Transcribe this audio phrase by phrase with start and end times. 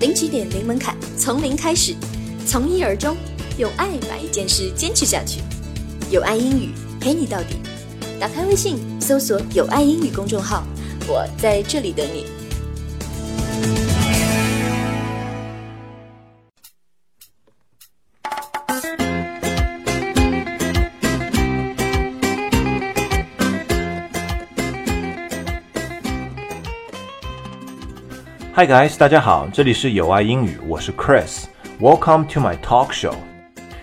[0.00, 1.94] 零起点，零门槛，从零开始，
[2.46, 3.14] 从一而终，
[3.58, 5.42] 用爱把一件事坚持下去。
[6.10, 7.56] 有爱英语陪你到底。
[8.18, 10.64] 打开微信，搜索“有爱英语”公众号，
[11.06, 12.24] 我在这里等你。
[28.55, 33.15] Hi guys，大家好，这里是有爱英语，我是 Chris。Welcome to my talk show.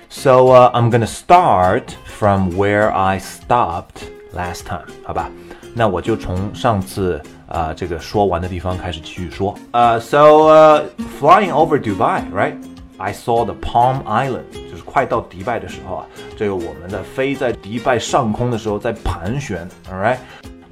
[0.08, 4.02] So uh, I'm gonna start from where I stopped
[4.34, 5.30] last time，好吧？
[5.74, 9.54] 那我就从上次啊、呃、这个说完的地方开始继续说。
[9.72, 10.84] 呃、uh,，So uh,
[11.20, 12.54] flying over Dubai, right?
[12.98, 20.18] I saw the Palm Island，就是快到迪拜的时候啊，这个我们的飞在迪拜上空的时候在盘旋，all right？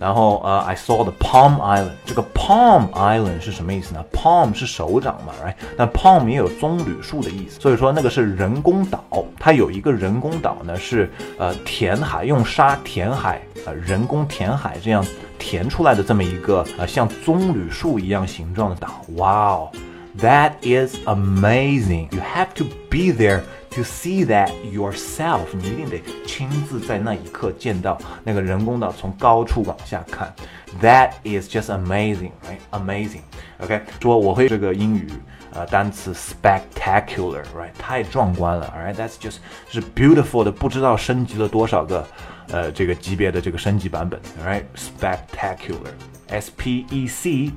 [0.06, 1.90] 然后呃、，I saw the Palm Island。
[2.06, 5.56] 这个 Palm Island 是什么意思呢？Palm 是手掌嘛，right？
[5.76, 9.04] 那 Palm 也有棕榈树的意思，所以说那个是人工岛。
[9.40, 15.04] 它有一个人工岛呢，是呃填海用沙填海，呃人工填海这样
[15.40, 19.02] 填出来的这么一个呃像棕榈树一样形状的岛。
[19.08, 19.72] Wow,
[20.20, 22.14] that is amazing!
[22.16, 23.42] You have to be there.
[23.75, 30.35] To see that yourself，你一定得亲自在那一刻见到那个人工岛从高处往下看。
[30.83, 32.59] That is just amazing, right?
[32.73, 33.23] Amazing.
[33.59, 35.09] OK，说我会这个英语
[35.53, 37.73] 呃单词 spectacular, right?
[37.79, 38.95] 太壮观了，alright?
[38.95, 39.37] That's just
[39.69, 42.07] 是 beautiful 的，不知道升级了多少个
[42.49, 44.65] 呃这个级别的这个升级版本，alright?
[44.77, 45.93] Spectacular,
[46.29, 47.53] S P E C.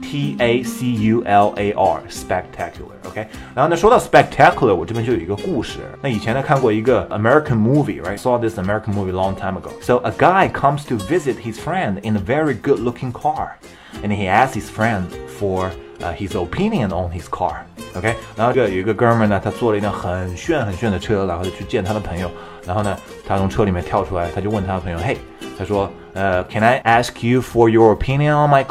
[0.00, 3.26] T A C U L A R spectacular，OK，、okay?
[3.54, 5.80] 然后呢，说到 spectacular，我这边就有一个故事。
[6.00, 9.70] 那以前呢看过一个 American movie，right？Saw this American movie long time ago.
[9.80, 13.54] So a guy comes to visit his friend in a very good-looking car,
[14.02, 15.06] and he asks his friend
[15.38, 17.64] for uh, his opinion on his car.
[17.96, 22.30] OK，然后这有一个哥们儿呢，他坐了一辆很炫很炫的车，然后就去见他的朋友。
[22.64, 25.16] 然后呢，他从车里面跳出来，他就问他的朋友，嘿，
[25.58, 28.64] 他说，呃、uh,，Can I ask you for your opinion on my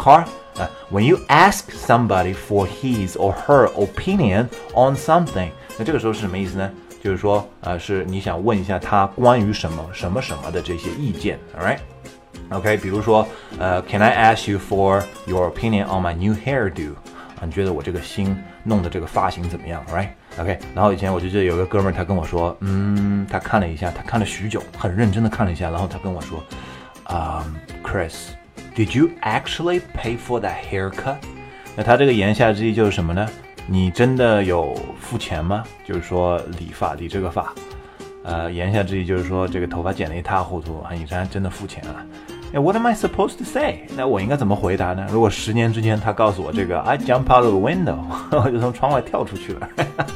[0.57, 6.69] car？Uh, when you ask somebody for his or her opinion on something，那这个时候是什么意思呢？
[7.03, 13.27] 就是说，呃，是你想问一下他关于什么什么什么的这些意见，all right？OK，、okay, 比如说，
[13.59, 16.93] 呃，Can I ask you for your opinion on my new hairdo？
[17.41, 19.85] 啊，你觉得我这个新弄的这个发型怎么样？
[19.91, 26.41] Right？OK，、okay, 然后以前我就记得有个哥们儿，他跟我说，嗯，他看了一下，他看了许久，很认真的看了一下，然后他跟我说，
[27.03, 27.45] 啊、
[27.83, 28.13] um,，Chris。
[28.78, 31.16] Did you actually pay for that haircut？
[31.74, 33.28] 那他这个言下之意就是什么呢？
[33.66, 35.64] 你真的有付钱吗？
[35.84, 37.52] 就是说理发理这个发，
[38.22, 42.06] 呃，言下之意就是说这个头发剪得一塌糊涂啊，你真真的付钱了。
[42.52, 43.80] 哎，What am I supposed to say？
[43.96, 45.04] 那我应该怎么回答呢？
[45.10, 47.98] 如果十年之前他告诉我这个，I jump out of the window，
[48.30, 49.68] 我就从窗外跳出去了。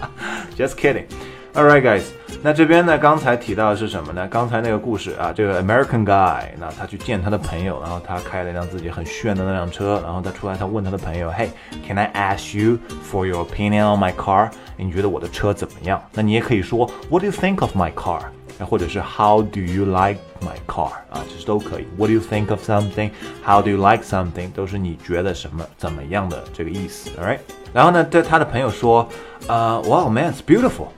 [0.57, 1.07] Just kidding。
[1.55, 2.05] All right, guys。
[2.43, 4.27] 那这边呢，刚才提到的是什么呢？
[4.27, 14.51] 刚才那个故事啊，这个 American guy，那他去见他的朋友，然后他开了一辆自己很炫的那辆车，然后他出来，他问他的朋友，Hey，can I ask you for your opinion on my car？
[14.79, 16.03] 你觉得我的车怎么样？
[16.15, 18.23] 那你也可以说，What do you think of my car？
[18.67, 20.93] 或者是 How do you like my car？
[21.11, 21.87] 啊，其实都可以。
[21.99, 24.51] What do you think of something？How do you like something？
[24.53, 27.41] 都是你觉得什么怎么样的这个意思，All right？
[27.75, 29.07] 然后呢，对他的朋友说，
[29.49, 30.89] 呃、，Wow, man，it's beautiful。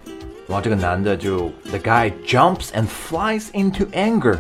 [0.48, 4.40] 然后这个男的就 the guy jumps and flies into anger。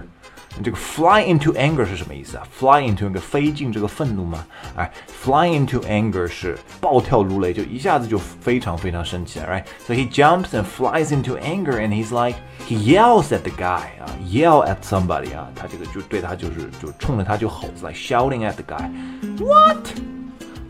[0.64, 2.44] 这个 fly into anger 是什么意思啊？
[2.60, 4.46] fly into 一个飞进这个愤怒吗？
[4.76, 4.92] 哎，
[5.24, 13.44] fly into anger 是暴跳如雷，就一下子就非常非常生气，right？So he jumps and flies into anger and he's like he yells at
[13.44, 18.90] the guy 啊，yell at somebody 啊，他这个就对他就是就冲着他就吼，like shouting at the guy。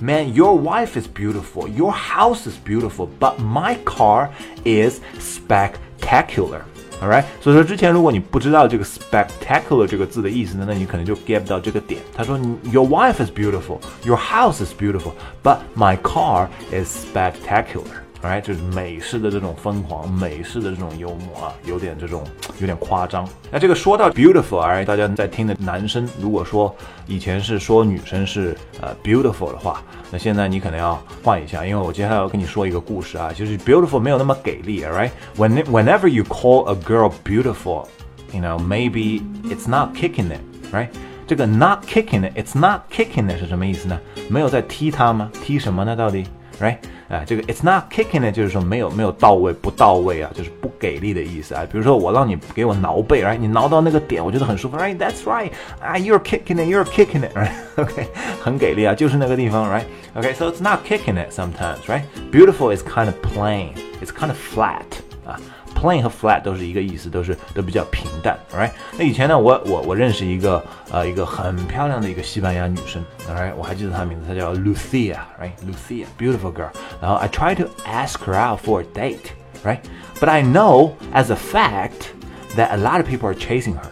[0.03, 4.29] What？Man, your wife is beautiful, your house is beautiful, but my car
[4.63, 6.61] is spectacular.
[7.01, 12.01] Alright，所以说之前如果你不知道这个 spectacular 这个字的意思呢，那你可能就 get 不到这个点。
[12.15, 12.37] 他说，
[12.71, 15.13] Your wife is beautiful, your house is beautiful,
[15.43, 18.02] but my car is spectacular.
[18.24, 22.24] Right，就是美式的这种疯狂，美式的这种幽默啊，有点这种
[22.58, 23.28] 有点夸张。
[23.50, 26.74] 那这个说到 beautiful，Right，大家在听的男生，如果说
[27.06, 35.10] 以前是说女生是呃 beautiful 的话，那现在你可能要换一下，因为我接下来要跟你说一个故事啊，就是 beautiful 没有那么给力，Right。
[35.36, 39.20] When whenever you call a girl beautiful，you know maybe
[39.50, 40.88] it's not kicking it，right？
[41.26, 44.00] 这个 not kicking it，it's not kicking it 是什么意思呢？
[44.30, 45.30] 没有在踢她吗？
[45.42, 45.94] 踢什么呢？
[45.94, 46.24] 到底
[46.58, 46.78] ？Right？
[47.09, 51.65] 哎，这个 it's not kicking it 就是说没有没有到位，不到位啊，就是不给力的意思啊。
[51.71, 53.37] 比如说我让你给我挠背，right？
[53.37, 58.07] 你挠到那个点，我觉得很舒服，right？That's right，啊，you're kicking it，you're kicking it，right？OK，
[58.41, 64.85] 很给力啊，就是那个地方，right？OK，so it's not kicking it sometimes，right？Beautiful is kind of plain，it's kind of flat
[65.25, 65.39] 啊。
[65.75, 68.71] plain 和 flat 都是一个意思，都是都比较平淡，alright。
[68.97, 76.69] 那以前呢，我我我认识一个呃一个很漂亮的一个西班牙女生，alright，我还记得她的名字，她叫 Lucia，right？Lucia，beautiful girl。
[77.01, 82.13] 然后 I try to ask her out for a date，right？But I know as a fact
[82.55, 83.91] that a lot of people are chasing her。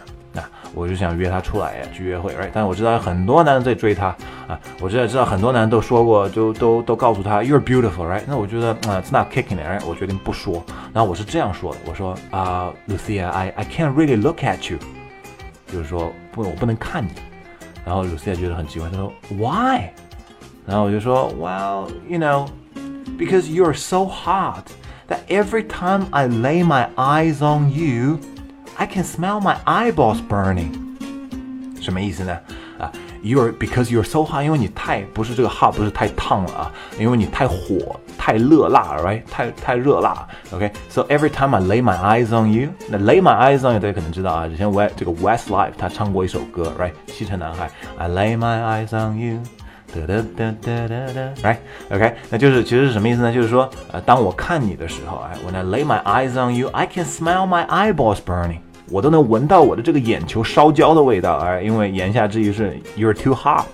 [0.74, 2.50] 我就想约她出来去约会，right？
[2.52, 4.08] 但我知道很多男人在追她
[4.46, 8.22] 啊，我知道知道很多男人都说过，就都都告诉她 you're beautiful，right？
[8.26, 9.84] 那我觉得啊，it's not kicking it，right？
[9.86, 10.62] 我决定不说。
[10.92, 14.78] 然后我是这样说的，我说啊，Lucia，I I can't really look at you，
[15.72, 17.10] 就是说不，我不能看你。
[17.84, 19.90] 然后 Lucia 觉得很奇怪，她说 Why？
[20.66, 24.66] 然后我就说 Well，you know，because you're so hot
[25.08, 28.18] that every time I lay my eyes on you。
[28.76, 30.72] I can smell my eyeballs burning，
[31.80, 32.38] 什么意思呢？
[32.78, 32.92] 啊，
[33.24, 39.22] you're because you're so hot，因为你太不是这个 hot，不是太烫了啊，因为你太火、太热辣了，right？
[39.28, 40.28] 太太热辣。
[40.52, 44.94] OK，so every time I lay my eyes on you，那 lay my eyes on you 大家可能知道啊，之前 West
[44.96, 46.92] 这个 Westlife 他唱过一首歌，right？
[47.08, 49.40] 西城男孩，I lay my eyes on you。
[49.93, 53.31] 哒哒哒哒哒哒，right？OK，那就是其实是什么意思呢？
[53.31, 58.59] 就是说，呃，当我看你的时候，哎，When I lay my eyes on you，I can smell my eyeballs burning。
[58.89, 63.65] 我都能闻到我的这个眼球烧焦的味道，哎，因为言下之意是 You're too hot。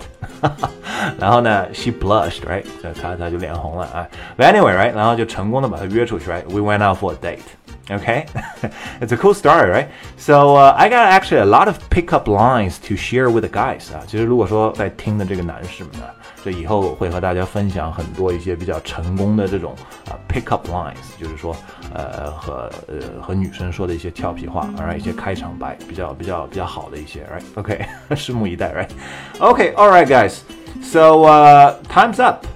[1.18, 2.64] 然后呢，She blushed，right？
[3.02, 4.06] 她她就脸红了啊。
[4.38, 4.94] But anyway，right？
[4.94, 7.40] 然后就成功的把她约出去，right？We went out for a date。
[7.87, 8.25] Okay,
[8.99, 9.87] it's a cool story, right?
[10.17, 13.93] So uh, I got actually a lot of pickup lines to share with the guys
[13.93, 14.01] 啊。
[14.07, 16.05] 其实如果说在听的这个男士们呢，
[16.43, 19.75] 这以后会和大家分享很多一些比较成功的这种
[20.09, 21.55] 啊 pickup lines，就是说
[21.93, 24.97] 呃和呃和女生说的一些俏皮话，right？
[24.97, 27.85] 一些开场白，比较比较比较好的一些，right？OK，
[28.15, 30.37] 拭目以待，right？OK，all right, guys.
[30.81, 32.47] So uh, time's up.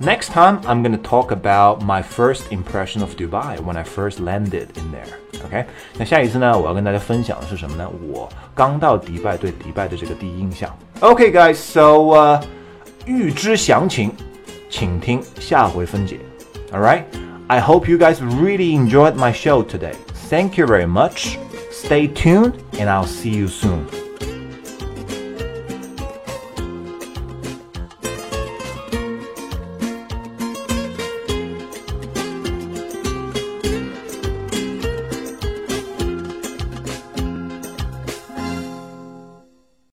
[0.00, 4.20] Next time, I'm going to talk about my first impression of Dubai when I first
[4.20, 5.08] landed in there.
[5.42, 5.64] OK，
[5.96, 7.88] 那下一次呢，我要跟大家分享的是什么呢？
[8.12, 10.70] 我刚到迪拜对迪拜的这个第一印象。
[11.00, 12.38] OK, guys, so 呃，
[13.06, 14.12] 预知详情，
[14.68, 16.20] 请听下回分解。
[16.72, 17.04] All right,
[17.46, 19.94] I hope you guys really enjoyed my show today.
[20.28, 21.38] Thank you very much.
[21.70, 23.99] Stay tuned, and I'll see you soon.